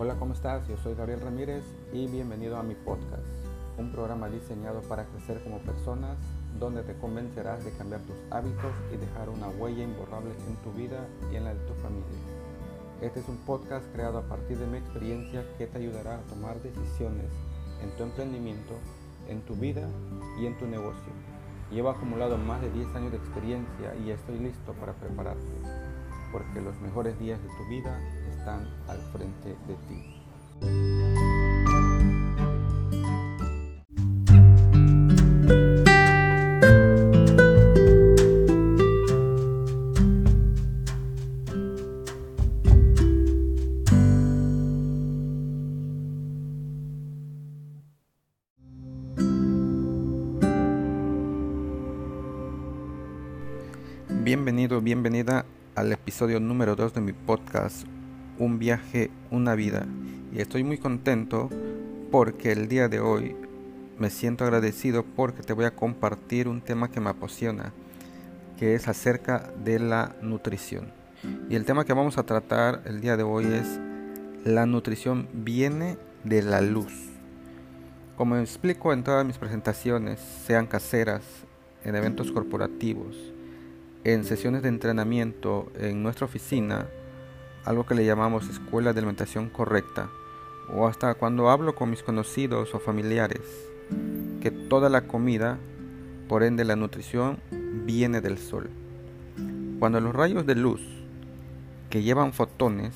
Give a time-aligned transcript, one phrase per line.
[0.00, 0.64] Hola, ¿cómo estás?
[0.68, 3.24] Yo soy Gabriel Ramírez y bienvenido a mi podcast,
[3.78, 6.16] un programa diseñado para crecer como personas,
[6.60, 11.04] donde te convencerás de cambiar tus hábitos y dejar una huella imborrable en tu vida
[11.32, 12.06] y en la de tu familia.
[13.02, 16.62] Este es un podcast creado a partir de mi experiencia que te ayudará a tomar
[16.62, 17.32] decisiones
[17.82, 18.74] en tu emprendimiento,
[19.28, 19.88] en tu vida
[20.40, 21.12] y en tu negocio.
[21.72, 25.42] Llevo acumulado más de 10 años de experiencia y estoy listo para prepararte,
[26.30, 27.98] porque los mejores días de tu vida
[28.48, 30.14] al frente de ti.
[54.24, 57.86] Bienvenido, bienvenida al episodio número 2 de mi podcast
[58.38, 59.86] Un viaje, una vida.
[60.32, 61.50] Y estoy muy contento
[62.10, 63.34] porque el día de hoy
[63.98, 67.72] me siento agradecido porque te voy a compartir un tema que me apasiona,
[68.58, 70.92] que es acerca de la nutrición.
[71.50, 73.80] Y el tema que vamos a tratar el día de hoy es
[74.44, 76.92] la nutrición viene de la luz.
[78.16, 81.22] Como explico en todas mis presentaciones, sean caseras,
[81.84, 83.16] en eventos corporativos,
[84.04, 86.86] en sesiones de entrenamiento en nuestra oficina,
[87.64, 90.08] algo que le llamamos escuela de alimentación correcta,
[90.74, 93.42] o hasta cuando hablo con mis conocidos o familiares,
[94.40, 95.58] que toda la comida,
[96.28, 97.38] por ende la nutrición,
[97.84, 98.70] viene del sol.
[99.78, 100.80] Cuando los rayos de luz,
[101.90, 102.92] que llevan fotones,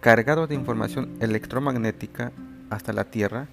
[0.00, 2.32] cargados de información electromagnética
[2.70, 3.48] hasta la Tierra,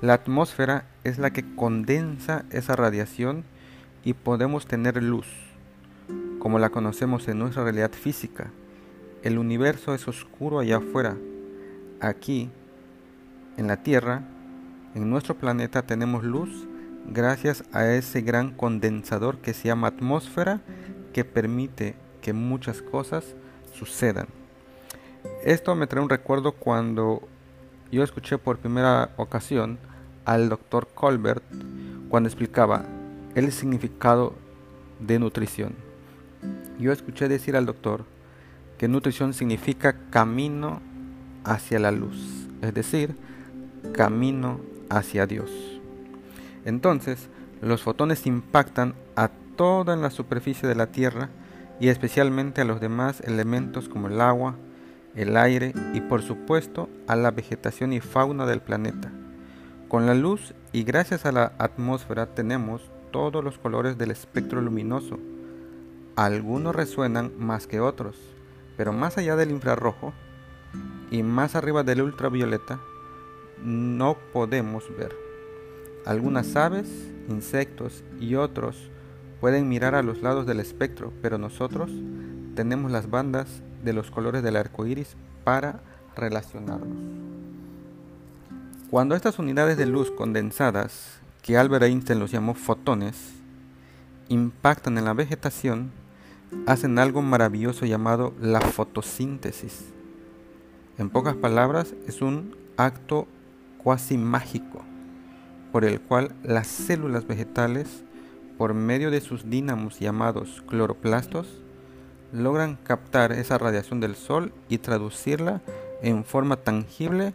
[0.00, 3.44] la atmósfera es la que condensa esa radiación
[4.04, 5.26] y podemos tener luz
[6.38, 8.50] como la conocemos en nuestra realidad física.
[9.22, 11.16] El universo es oscuro allá afuera.
[12.00, 12.50] Aquí,
[13.56, 14.22] en la Tierra,
[14.94, 16.68] en nuestro planeta tenemos luz
[17.06, 20.60] gracias a ese gran condensador que se llama atmósfera
[21.12, 23.34] que permite que muchas cosas
[23.74, 24.28] sucedan.
[25.44, 27.22] Esto me trae un recuerdo cuando
[27.90, 29.78] yo escuché por primera ocasión
[30.24, 31.42] al doctor Colbert
[32.08, 32.84] cuando explicaba
[33.34, 34.34] el significado
[35.00, 35.74] de nutrición.
[36.78, 38.04] Yo escuché decir al doctor
[38.78, 40.80] que nutrición significa camino
[41.44, 43.16] hacia la luz, es decir,
[43.92, 45.50] camino hacia Dios.
[46.64, 47.28] Entonces,
[47.60, 51.28] los fotones impactan a toda la superficie de la Tierra
[51.80, 54.54] y especialmente a los demás elementos como el agua,
[55.16, 59.10] el aire y por supuesto a la vegetación y fauna del planeta.
[59.88, 65.18] Con la luz y gracias a la atmósfera tenemos todos los colores del espectro luminoso,
[66.14, 68.16] algunos resuenan más que otros,
[68.78, 70.14] pero más allá del infrarrojo
[71.10, 72.78] y más arriba del ultravioleta
[73.62, 75.14] no podemos ver.
[76.06, 76.88] Algunas aves,
[77.28, 78.90] insectos y otros
[79.40, 81.90] pueden mirar a los lados del espectro, pero nosotros
[82.54, 85.80] tenemos las bandas de los colores del arco iris para
[86.16, 86.96] relacionarnos.
[88.90, 93.32] Cuando estas unidades de luz condensadas, que Albert Einstein los llamó fotones,
[94.28, 95.90] impactan en la vegetación,
[96.66, 99.92] hacen algo maravilloso llamado la fotosíntesis.
[100.98, 103.26] En pocas palabras, es un acto
[103.82, 104.84] cuasi mágico
[105.72, 108.04] por el cual las células vegetales,
[108.56, 111.60] por medio de sus dínamos llamados cloroplastos,
[112.32, 115.62] logran captar esa radiación del sol y traducirla
[116.02, 117.34] en forma tangible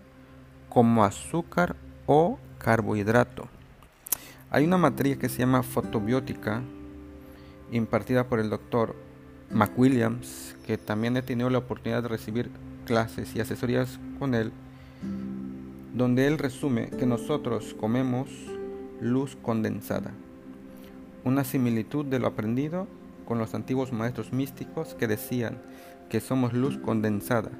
[0.69, 1.75] como azúcar
[2.05, 3.47] o carbohidrato.
[4.49, 6.61] Hay una materia que se llama fotobiótica
[7.71, 8.95] impartida por el doctor
[9.53, 12.49] McWilliams, que también he tenido la oportunidad de recibir
[12.85, 14.51] clases y asesorías con él,
[15.93, 18.29] donde él resume que nosotros comemos
[18.99, 20.11] luz condensada,
[21.23, 22.87] una similitud de lo aprendido
[23.25, 25.57] con los antiguos maestros místicos que decían
[26.09, 27.51] que somos luz condensada.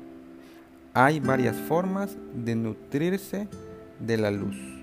[0.94, 3.48] Hay varias formas de nutrirse
[4.00, 4.83] de la luz.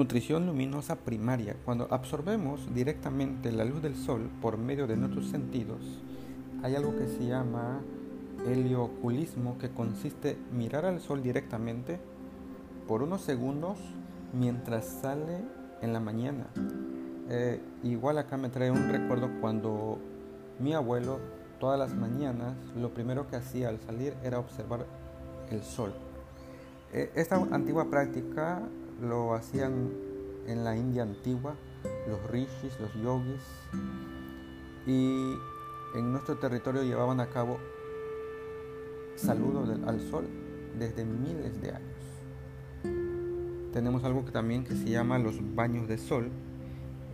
[0.00, 1.56] Nutrición luminosa primaria.
[1.62, 6.00] Cuando absorbemos directamente la luz del sol por medio de nuestros sentidos,
[6.62, 7.82] hay algo que se llama
[8.46, 12.00] helioculismo, que consiste en mirar al sol directamente
[12.88, 13.76] por unos segundos
[14.32, 15.44] mientras sale
[15.82, 16.46] en la mañana.
[17.28, 19.98] Eh, igual acá me trae un recuerdo cuando
[20.60, 21.18] mi abuelo
[21.58, 24.86] todas las mañanas lo primero que hacía al salir era observar
[25.50, 25.92] el sol
[26.92, 28.62] E, esta antigua práctica
[29.00, 29.90] lo hacían
[30.46, 31.54] en la India antigua
[32.08, 33.42] los rishis, los yogis,
[34.86, 35.34] y
[35.94, 37.58] en nuestro territorio llevaban a cabo
[39.16, 40.26] saludos al sol
[40.78, 42.00] desde miles de años.
[43.72, 46.30] Tenemos algo que también que se llama los baños de sol.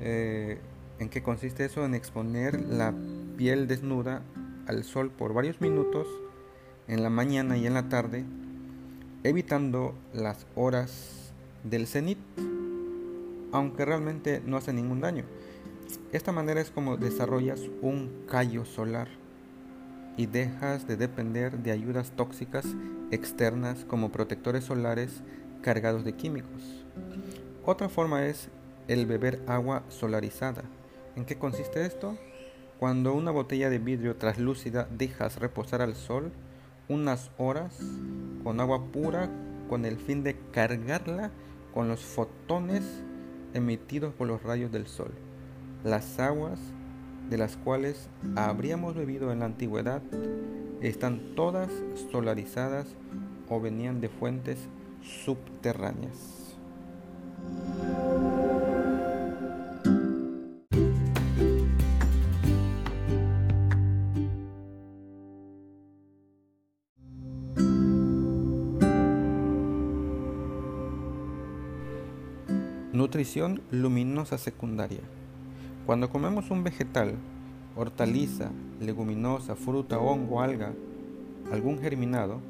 [0.01, 0.59] Eh,
[0.99, 1.85] ¿En qué consiste eso?
[1.85, 2.95] En exponer la
[3.37, 4.23] piel desnuda
[4.67, 6.07] al sol por varios minutos
[6.89, 8.25] en la mañana y en la tarde,
[9.23, 11.26] evitando las horas
[11.71, 12.19] del cenit,
[13.53, 15.25] aunque realmente no hace ningún daño.
[16.13, 19.09] Esta manera es como desarrollas un callo solar
[20.17, 22.67] y dejas de depender de ayudas tóxicas
[23.11, 25.23] externas como protectores solares
[25.63, 26.85] cargados de químicos.
[27.65, 28.49] Otra forma es
[28.89, 30.63] el beber agua solarizada.
[31.17, 32.17] ¿En qué consiste esto?
[32.79, 36.31] Cuando una botella de vidrio translúcida dejas reposar al sol
[36.89, 37.79] unas horas
[38.45, 39.29] con agua pura
[39.69, 41.31] con el fin de cargarla
[41.77, 42.83] con los fotones
[43.53, 45.11] emitidos por los rayos del sol.
[45.85, 46.59] Las aguas
[47.29, 50.01] de las cuales habríamos bebido en la antigüedad
[50.81, 51.69] están todas
[52.11, 52.87] solarizadas
[53.51, 54.57] o venían de fuentes
[55.03, 56.57] subterráneas.
[73.17, 75.01] Nutrición luminosa secundaria.
[75.87, 77.15] Cuando comemos un vegetal,
[77.75, 80.75] hortaliza, leguminosa, fruta, hongo, alga,
[81.51, 82.41] algún germinado,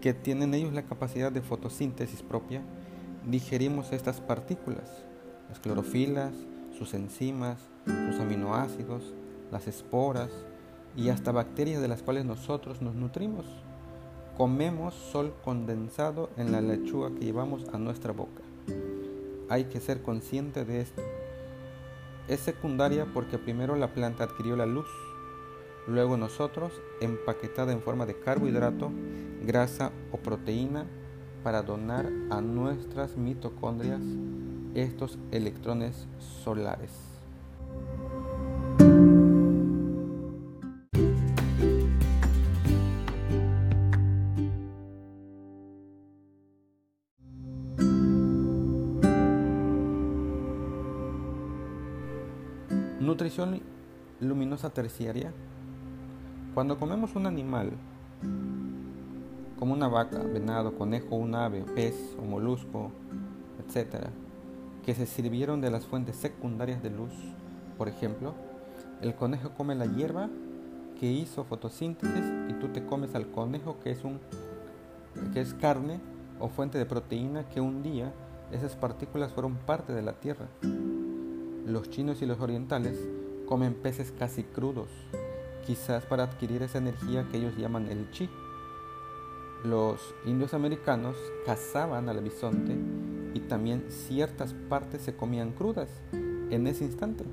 [0.00, 2.62] que tienen ellos la capacidad de fotosíntesis propia,
[3.24, 4.90] digerimos estas partículas,
[5.48, 6.32] las clorofilas,
[6.76, 9.14] sus enzimas, sus aminoácidos,
[9.52, 10.32] las esporas
[10.96, 13.46] y hasta bacterias de las cuales nosotros nos nutrimos.
[14.36, 18.42] Comemos sol condensado en la lechuga que llevamos a nuestra boca.
[19.52, 21.02] Hay que ser consciente de esto
[22.26, 24.88] es secundaria porque primero la planta adquirió la luz,
[25.86, 26.72] luego nosotros
[27.02, 28.90] empaquetada en forma de carbohidrato,
[29.44, 30.86] grasa o proteína
[31.44, 34.00] para donar a nuestras mitocondrias
[34.74, 36.06] estos electrones
[36.42, 37.11] solares.
[53.12, 53.60] Nutrición
[54.20, 55.34] luminosa terciaria.
[56.54, 57.72] Cuando comemos un animal,
[59.58, 62.90] como una vaca, venado, conejo, un ave, pez o molusco,
[63.58, 64.06] etc.,
[64.82, 67.12] que se sirvieron de las fuentes secundarias de luz,
[67.76, 68.32] por ejemplo,
[69.02, 70.30] el conejo come la hierba
[70.98, 74.20] que hizo fotosíntesis y tú te comes al conejo que es un
[75.34, 76.00] que es carne
[76.40, 78.10] o fuente de proteína que un día
[78.52, 80.46] esas partículas fueron parte de la tierra.
[81.66, 82.98] Los chinos y los orientales
[83.46, 84.88] comen peces casi crudos,
[85.64, 88.28] quizás para adquirir esa energía que ellos llaman el chi.
[89.62, 91.14] Los indios americanos
[91.46, 92.76] cazaban al bisonte
[93.32, 95.88] y también ciertas partes se comían crudas
[96.50, 97.24] en ese instante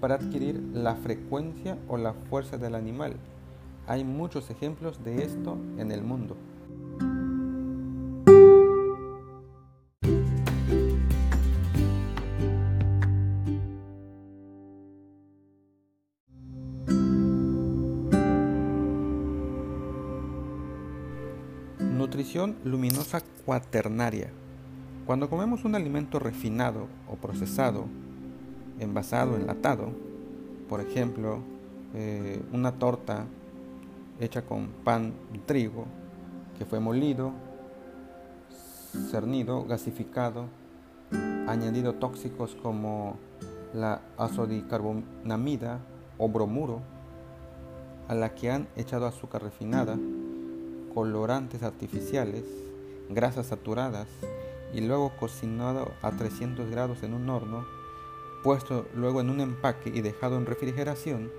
[0.00, 3.16] para adquirir la frecuencia o la fuerza del animal.
[3.86, 6.38] Hay muchos ejemplos de esto en el mundo.
[22.34, 24.28] Luminosa cuaternaria.
[25.06, 27.84] Cuando comemos un alimento refinado o procesado,
[28.80, 29.92] envasado, enlatado,
[30.68, 31.38] por ejemplo,
[31.94, 33.26] eh, una torta
[34.18, 35.84] hecha con pan de trigo
[36.58, 37.32] que fue molido,
[39.12, 40.46] cernido, gasificado,
[41.46, 43.16] añadido tóxicos como
[43.72, 45.78] la azodicarbonamida
[46.18, 46.80] o bromuro,
[48.08, 49.96] a la que han echado azúcar refinada,
[50.94, 52.44] colorantes artificiales,
[53.10, 54.06] grasas saturadas
[54.72, 57.66] y luego cocinado a 300 grados en un horno,
[58.42, 61.30] puesto luego en un empaque y dejado en refrigeración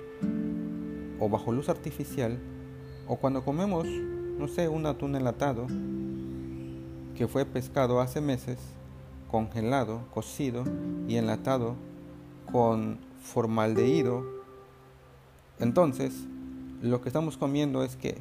[1.19, 2.37] o bajo luz artificial,
[3.07, 5.67] o cuando comemos, no sé, un atún enlatado
[7.15, 8.57] que fue pescado hace meses,
[9.31, 10.63] congelado, cocido
[11.07, 11.75] y enlatado
[12.51, 14.23] con formaldehído,
[15.59, 16.13] entonces
[16.81, 18.17] lo que estamos comiendo es que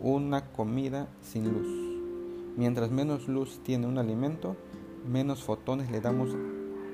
[0.00, 1.68] una comida sin luz.
[2.56, 4.56] Mientras menos luz tiene un alimento,
[5.06, 6.30] menos fotones le damos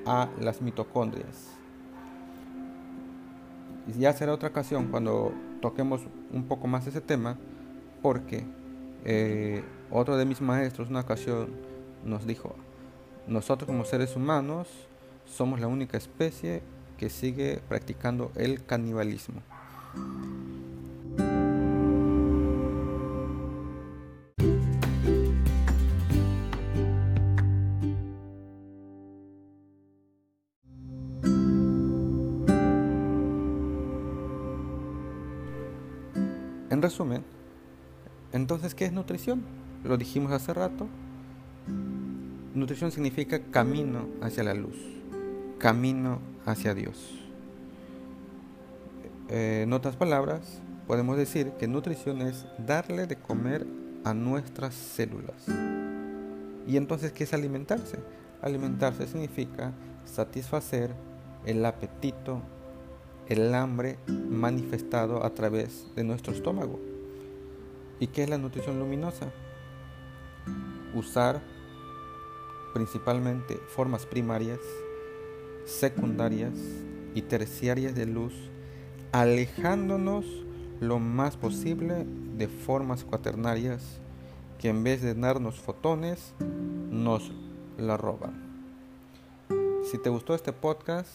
[0.05, 1.51] a las mitocondrias.
[3.87, 7.37] Y ya será otra ocasión cuando toquemos un poco más ese tema,
[8.01, 8.45] porque
[9.05, 11.49] eh, Otro de mis maestros una ocasión
[12.03, 12.55] nos dijo,
[13.25, 14.67] nosotros como seres humanos
[15.25, 16.61] somos la única especie
[16.97, 19.41] que sigue practicando el canibalismo.
[36.69, 37.23] En resumen,
[38.33, 39.41] entonces, ¿qué es nutrición?
[39.83, 40.87] Lo dijimos hace rato.
[42.53, 44.75] Nutrición significa camino hacia la luz,
[45.59, 47.19] camino hacia Dios.
[49.29, 53.65] Eh, en otras palabras, podemos decir que nutrición es darle de comer
[54.03, 55.45] a nuestras células.
[56.67, 57.97] ¿Y entonces qué es alimentarse?
[58.41, 59.71] Alimentarse significa
[60.05, 60.93] satisfacer
[61.45, 62.41] el apetito
[63.29, 66.79] el hambre manifestado a través de nuestro estómago.
[67.99, 69.31] ¿Y qué es la nutrición luminosa?
[70.93, 71.41] Usar
[72.73, 74.59] principalmente formas primarias,
[75.65, 76.53] secundarias
[77.15, 78.33] y terciarias de luz,
[79.11, 80.25] alejándonos
[80.79, 82.05] lo más posible
[82.37, 83.99] de formas cuaternarias
[84.59, 86.33] que en vez de darnos fotones,
[86.89, 87.31] nos
[87.77, 88.47] la roban.
[89.89, 91.09] Si te gustó este podcast,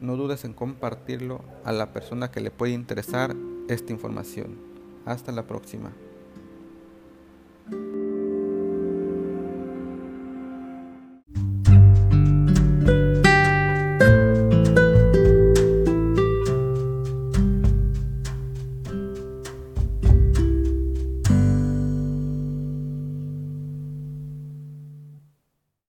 [0.00, 3.36] no dudes en compartirlo a la persona que le puede interesar
[3.68, 4.58] esta información.
[5.04, 5.92] Hasta la próxima.